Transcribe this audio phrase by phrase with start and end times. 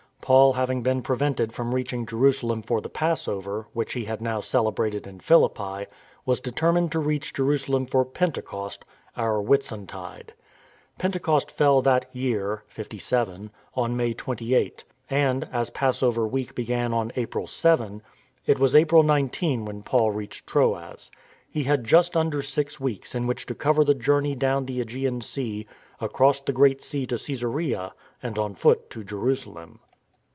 [0.23, 4.39] Paul having been prevented from reach ing Jerusalem for the Passover, which he had now
[4.39, 5.87] celebrated in Philippi,
[6.27, 8.85] was determined to reach Jeru salem for Pentecost
[9.17, 10.33] (our Whitsuntide).
[10.99, 16.91] Pente cost fell that year (57) on May 28; and, as Passover 274 STORM AND
[16.91, 18.01] STRESS week began on April 7,
[18.45, 21.09] it was April 19 when Paul reached Troas.
[21.49, 25.21] He had just under six weeks in which to cover the journey down the ^gean
[25.23, 25.67] Sea,
[25.99, 27.91] across the Great Sea to Csesarea
[28.23, 29.79] and on foot to [Jerusalem.